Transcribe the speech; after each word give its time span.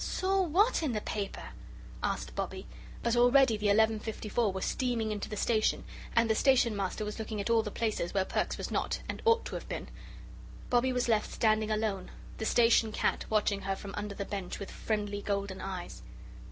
"Saw 0.03 0.41
WHAT 0.41 0.81
in 0.81 0.93
the 0.93 1.01
paper?" 1.01 1.49
asked 2.01 2.33
Bobbie, 2.33 2.65
but 3.03 3.15
already 3.15 3.55
the 3.55 3.67
11.54 3.67 4.51
was 4.51 4.65
steaming 4.65 5.11
into 5.11 5.29
the 5.29 5.37
station 5.37 5.83
and 6.15 6.27
the 6.27 6.33
Station 6.33 6.75
Master 6.75 7.05
was 7.05 7.19
looking 7.19 7.39
at 7.39 7.51
all 7.51 7.61
the 7.61 7.69
places 7.69 8.11
where 8.11 8.25
Perks 8.25 8.57
was 8.57 8.71
not 8.71 8.99
and 9.07 9.21
ought 9.25 9.45
to 9.45 9.53
have 9.53 9.69
been. 9.69 9.89
Bobbie 10.71 10.91
was 10.91 11.07
left 11.07 11.31
standing 11.31 11.69
alone, 11.69 12.09
the 12.39 12.45
Station 12.45 12.91
Cat 12.91 13.25
watching 13.29 13.61
her 13.61 13.75
from 13.75 13.93
under 13.95 14.15
the 14.15 14.25
bench 14.25 14.57
with 14.57 14.71
friendly 14.71 15.21
golden 15.21 15.61
eyes. 15.61 16.01